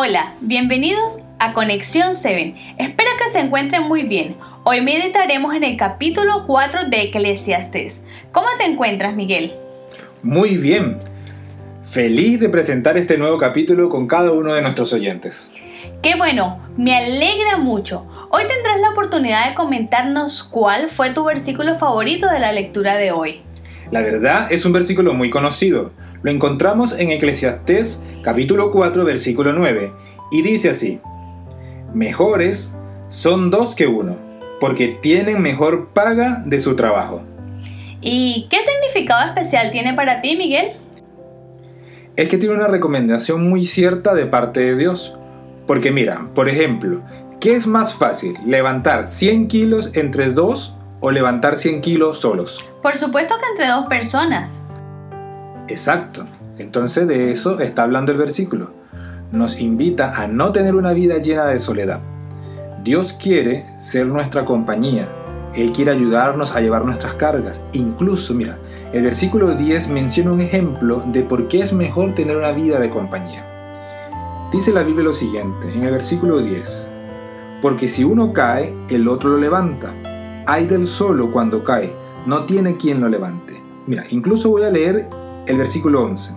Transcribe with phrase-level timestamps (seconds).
[0.00, 2.54] Hola, bienvenidos a Conexión 7.
[2.78, 4.36] Espero que se encuentren muy bien.
[4.62, 8.04] Hoy meditaremos en el capítulo 4 de Eclesiastes.
[8.30, 9.54] ¿Cómo te encuentras, Miguel?
[10.22, 11.00] Muy bien.
[11.82, 15.52] Feliz de presentar este nuevo capítulo con cada uno de nuestros oyentes.
[16.00, 18.06] Qué bueno, me alegra mucho.
[18.30, 23.10] Hoy tendrás la oportunidad de comentarnos cuál fue tu versículo favorito de la lectura de
[23.10, 23.42] hoy.
[23.90, 25.92] La verdad es un versículo muy conocido.
[26.22, 29.92] Lo encontramos en Eclesiastés capítulo 4 versículo 9
[30.30, 31.00] y dice así,
[31.94, 32.76] Mejores
[33.08, 34.16] son dos que uno,
[34.60, 37.22] porque tienen mejor paga de su trabajo.
[38.02, 40.72] ¿Y qué significado especial tiene para ti, Miguel?
[42.16, 45.16] Es que tiene una recomendación muy cierta de parte de Dios.
[45.66, 47.00] Porque mira, por ejemplo,
[47.40, 48.34] ¿qué es más fácil?
[48.46, 52.64] ¿Levantar 100 kilos entre dos o levantar 100 kilos solos?
[52.82, 54.50] Por supuesto que entre dos personas.
[55.68, 56.26] Exacto.
[56.58, 58.72] Entonces de eso está hablando el versículo.
[59.30, 62.00] Nos invita a no tener una vida llena de soledad.
[62.82, 65.08] Dios quiere ser nuestra compañía.
[65.54, 67.64] Él quiere ayudarnos a llevar nuestras cargas.
[67.72, 68.58] Incluso, mira,
[68.92, 72.90] el versículo 10 menciona un ejemplo de por qué es mejor tener una vida de
[72.90, 73.44] compañía.
[74.52, 76.88] Dice la Biblia lo siguiente, en el versículo 10,
[77.60, 79.92] porque si uno cae, el otro lo levanta.
[80.50, 81.92] Hay del solo cuando cae,
[82.24, 83.62] no tiene quien lo levante.
[83.86, 85.06] Mira, incluso voy a leer
[85.46, 86.32] el versículo 11.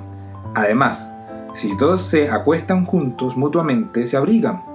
[0.53, 1.13] Además,
[1.53, 4.65] si dos se acuestan juntos mutuamente, se abrigan,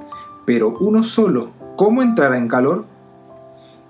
[0.46, 2.86] pero uno solo, ¿cómo entrará en calor?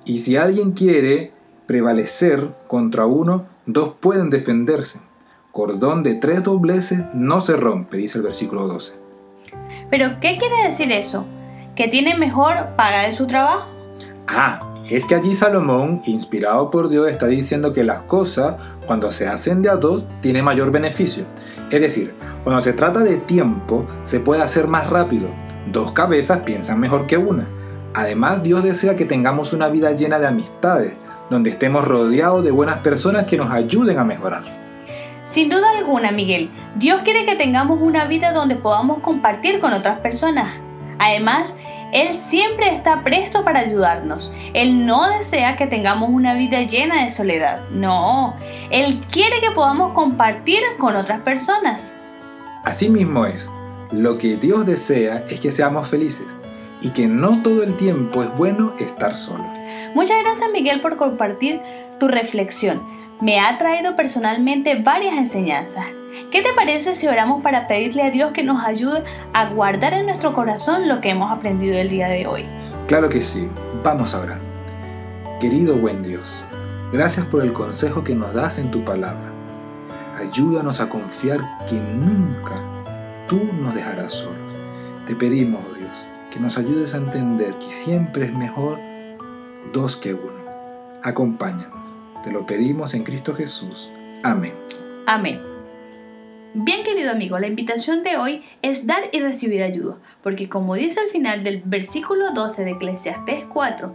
[0.04, 1.32] Y si alguien quiere
[1.66, 4.98] prevalecer contra uno, dos pueden defenderse.
[5.52, 8.94] Cordón de tres dobleces no se rompe, dice el versículo 12.
[9.90, 11.24] ¿Pero qué quiere decir eso?
[11.76, 13.70] ¿Que tiene mejor paga de su trabajo?
[14.26, 18.54] Ah, es que allí Salomón, inspirado por Dios, está diciendo que las cosas,
[18.86, 21.26] cuando se hacen de a dos, tienen mayor beneficio.
[21.70, 22.14] Es decir,
[22.44, 25.28] cuando se trata de tiempo, se puede hacer más rápido.
[25.72, 27.48] Dos cabezas piensan mejor que una.
[27.94, 30.92] Además, Dios desea que tengamos una vida llena de amistades,
[31.30, 34.44] donde estemos rodeados de buenas personas que nos ayuden a mejorar.
[35.24, 39.98] Sin duda alguna, Miguel, Dios quiere que tengamos una vida donde podamos compartir con otras
[39.98, 40.54] personas.
[41.00, 41.58] Además,
[41.96, 44.30] Él siempre está presto para ayudarnos.
[44.52, 47.70] Él no desea que tengamos una vida llena de soledad.
[47.70, 48.36] No,
[48.70, 51.94] Él quiere que podamos compartir con otras personas.
[52.64, 53.50] Así mismo es.
[53.92, 56.26] Lo que Dios desea es que seamos felices
[56.82, 59.44] y que no todo el tiempo es bueno estar solo.
[59.94, 61.62] Muchas gracias Miguel por compartir
[61.98, 65.86] tu reflexión me ha traído personalmente varias enseñanzas.
[66.30, 70.06] ¿Qué te parece si oramos para pedirle a Dios que nos ayude a guardar en
[70.06, 72.44] nuestro corazón lo que hemos aprendido el día de hoy?
[72.86, 73.48] Claro que sí,
[73.82, 74.40] vamos a orar.
[75.40, 76.44] Querido buen Dios,
[76.92, 79.30] gracias por el consejo que nos das en tu palabra.
[80.18, 82.54] Ayúdanos a confiar que nunca
[83.28, 84.36] tú nos dejarás solos.
[85.06, 88.78] Te pedimos, oh Dios, que nos ayudes a entender que siempre es mejor
[89.72, 90.46] dos que uno.
[91.02, 91.85] Acompáñanos
[92.26, 93.88] te lo pedimos en Cristo Jesús.
[94.24, 94.52] Amén.
[95.06, 95.40] Amén.
[96.54, 100.98] Bien querido amigo, la invitación de hoy es dar y recibir ayuda, porque como dice
[100.98, 103.94] al final del versículo 12 de Eclesiastes 4,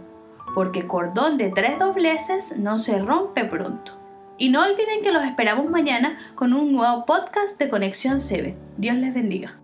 [0.54, 4.00] porque cordón de tres dobleces no se rompe pronto.
[4.38, 8.56] Y no olviden que los esperamos mañana con un nuevo podcast de Conexión 7.
[8.78, 9.61] Dios les bendiga.